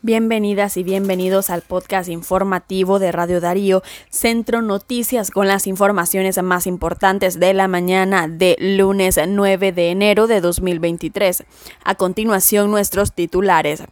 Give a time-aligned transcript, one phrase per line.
[0.00, 6.68] Bienvenidas y bienvenidos al podcast informativo de Radio Darío, Centro Noticias con las informaciones más
[6.68, 11.42] importantes de la mañana de lunes 9 de enero de 2023.
[11.82, 13.82] A continuación nuestros titulares.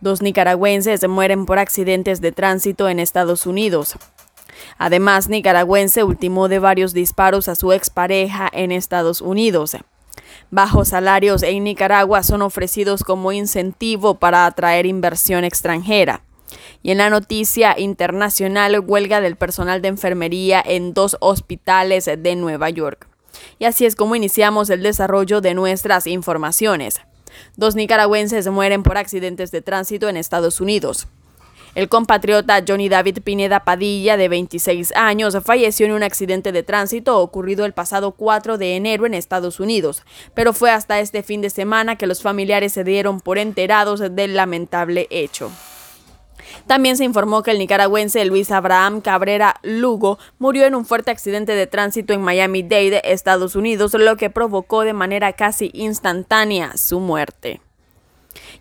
[0.00, 3.96] Dos nicaragüenses mueren por accidentes de tránsito en Estados Unidos.
[4.78, 9.76] Además, nicaragüense ultimó de varios disparos a su expareja en Estados Unidos.
[10.54, 16.24] Bajos salarios en Nicaragua son ofrecidos como incentivo para atraer inversión extranjera.
[16.82, 22.68] Y en la noticia internacional, huelga del personal de enfermería en dos hospitales de Nueva
[22.68, 23.08] York.
[23.58, 27.00] Y así es como iniciamos el desarrollo de nuestras informaciones.
[27.56, 31.08] Dos nicaragüenses mueren por accidentes de tránsito en Estados Unidos.
[31.74, 37.18] El compatriota Johnny David Pineda Padilla, de 26 años, falleció en un accidente de tránsito
[37.18, 40.02] ocurrido el pasado 4 de enero en Estados Unidos,
[40.34, 44.36] pero fue hasta este fin de semana que los familiares se dieron por enterados del
[44.36, 45.50] lamentable hecho.
[46.66, 51.54] También se informó que el nicaragüense Luis Abraham Cabrera Lugo murió en un fuerte accidente
[51.54, 57.62] de tránsito en Miami-Dade, Estados Unidos, lo que provocó de manera casi instantánea su muerte.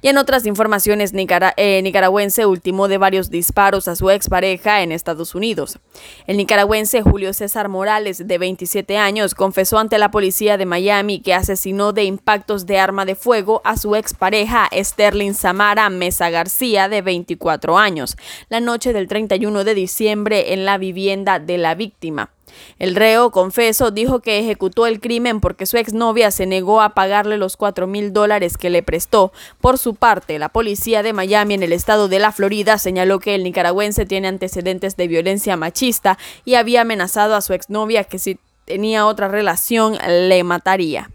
[0.03, 5.35] Y en otras informaciones, eh, nicaragüense ultimó de varios disparos a su expareja en Estados
[5.35, 5.77] Unidos.
[6.25, 11.35] El nicaragüense Julio César Morales, de 27 años, confesó ante la policía de Miami que
[11.35, 17.03] asesinó de impactos de arma de fuego a su expareja Sterling Samara Mesa García, de
[17.03, 18.17] 24 años,
[18.49, 22.31] la noche del 31 de diciembre en la vivienda de la víctima.
[22.80, 27.38] El reo, confeso, dijo que ejecutó el crimen porque su exnovia se negó a pagarle
[27.38, 29.31] los cuatro mil dólares que le prestó.
[29.59, 33.35] Por su parte, la policía de Miami en el estado de la Florida señaló que
[33.35, 38.39] el nicaragüense tiene antecedentes de violencia machista y había amenazado a su exnovia que si
[38.65, 41.09] tenía otra relación le mataría.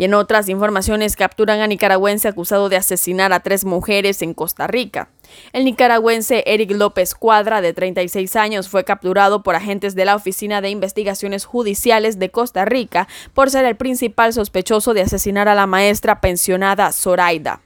[0.00, 4.66] Y en otras informaciones capturan a nicaragüense acusado de asesinar a tres mujeres en Costa
[4.66, 5.10] Rica.
[5.52, 10.62] El nicaragüense Eric López Cuadra, de 36 años, fue capturado por agentes de la Oficina
[10.62, 15.66] de Investigaciones Judiciales de Costa Rica por ser el principal sospechoso de asesinar a la
[15.66, 17.60] maestra pensionada Zoraida.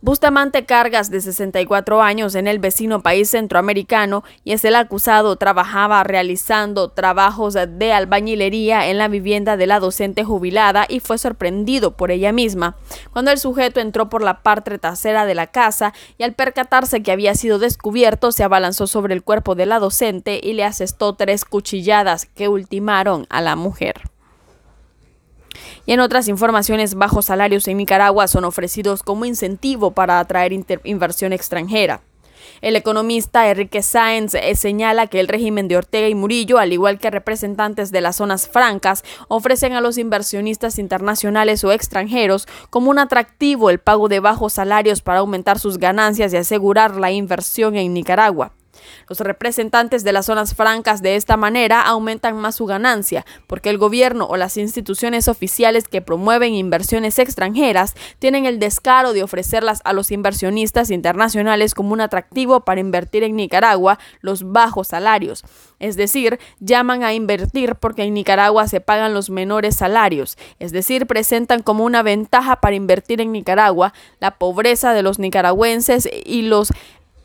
[0.00, 6.02] Bustamante Cargas, de 64 años, en el vecino país centroamericano y es el acusado, trabajaba
[6.04, 12.10] realizando trabajos de albañilería en la vivienda de la docente jubilada y fue sorprendido por
[12.10, 12.76] ella misma.
[13.12, 17.12] Cuando el sujeto entró por la parte trasera de la casa y al percatarse que
[17.12, 21.44] había sido descubierto, se abalanzó sobre el cuerpo de la docente y le asestó tres
[21.44, 24.13] cuchilladas que ultimaron a la mujer.
[25.86, 30.52] Y en otras informaciones, bajos salarios en Nicaragua son ofrecidos como incentivo para atraer
[30.84, 32.00] inversión extranjera.
[32.62, 36.98] El economista Enrique Sáenz eh, señala que el régimen de Ortega y Murillo, al igual
[36.98, 42.98] que representantes de las zonas francas, ofrecen a los inversionistas internacionales o extranjeros como un
[42.98, 47.92] atractivo el pago de bajos salarios para aumentar sus ganancias y asegurar la inversión en
[47.92, 48.52] Nicaragua.
[49.08, 53.78] Los representantes de las zonas francas de esta manera aumentan más su ganancia, porque el
[53.78, 59.92] gobierno o las instituciones oficiales que promueven inversiones extranjeras tienen el descaro de ofrecerlas a
[59.92, 65.44] los inversionistas internacionales como un atractivo para invertir en Nicaragua los bajos salarios.
[65.78, 71.06] Es decir, llaman a invertir porque en Nicaragua se pagan los menores salarios, es decir,
[71.06, 76.72] presentan como una ventaja para invertir en Nicaragua la pobreza de los nicaragüenses y los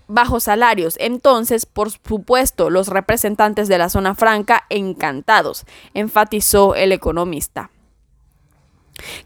[0.10, 0.96] bajos salarios.
[1.00, 7.70] Entonces, por supuesto, los representantes de la zona franca encantados, enfatizó el economista.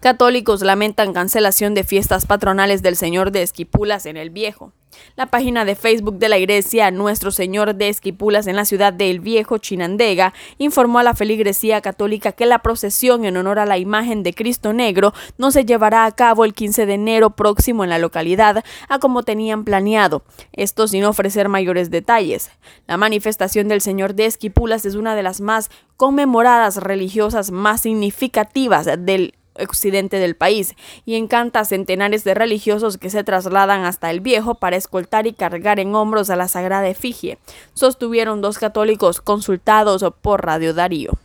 [0.02, 4.72] Católicos lamentan cancelación de fiestas patronales del Señor de Esquipulas en el Viejo.
[5.16, 9.09] La página de Facebook de la iglesia Nuestro Señor de Esquipulas en la ciudad de
[9.09, 13.78] El Viejo, Chinandega, informó a la feligresía católica que la procesión en honor a la
[13.78, 17.90] imagen de Cristo Negro no se llevará a cabo el 15 de enero próximo en
[17.90, 22.52] la localidad, a como tenían planeado, esto sin ofrecer mayores detalles.
[22.88, 28.88] La manifestación del Señor de Esquipulas es una de las más conmemoradas religiosas más significativas
[29.00, 30.75] del occidente del país
[31.06, 35.33] y encanta a centenares de religiosos que se trasladan hasta el viejo para escoltar y
[35.33, 37.38] cargar en hombros a la sagrada efigie,
[37.74, 41.18] sostuvieron dos católicos consultados por Radio Darío.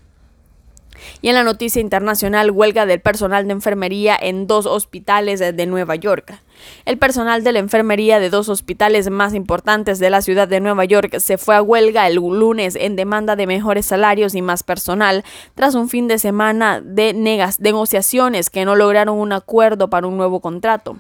[1.21, 5.97] Y en la noticia internacional, huelga del personal de enfermería en dos hospitales de Nueva
[5.97, 6.41] York.
[6.85, 10.85] El personal de la enfermería de dos hospitales más importantes de la ciudad de Nueva
[10.85, 15.25] York se fue a huelga el lunes en demanda de mejores salarios y más personal,
[15.55, 20.41] tras un fin de semana de negociaciones que no lograron un acuerdo para un nuevo
[20.41, 20.99] contrato.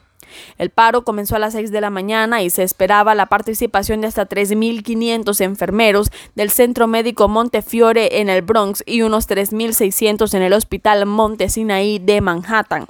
[0.58, 4.08] El paro comenzó a las 6 de la mañana y se esperaba la participación de
[4.08, 10.52] hasta 3.500 enfermeros del Centro Médico Montefiore en el Bronx y unos 3.600 en el
[10.52, 12.86] Hospital Monte Sinaí de Manhattan.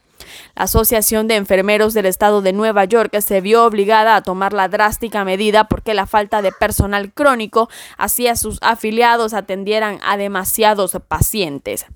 [0.54, 4.68] La Asociación de Enfermeros del Estado de Nueva York se vio obligada a tomar la
[4.68, 11.86] drástica medida porque la falta de personal crónico hacía sus afiliados atendieran a demasiados pacientes.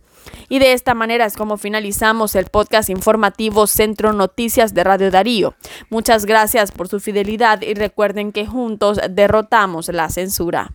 [0.49, 5.55] Y de esta manera es como finalizamos el podcast informativo Centro Noticias de Radio Darío.
[5.91, 10.73] Muchas gracias por su fidelidad y recuerden que juntos derrotamos la censura.